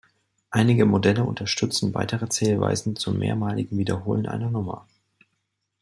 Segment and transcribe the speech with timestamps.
[0.49, 4.87] Einige Modelle unterstützen weitere Zählweisen zum mehrmaligen Wiederholen einer Nummer.